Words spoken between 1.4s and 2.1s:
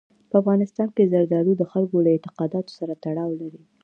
د خلکو له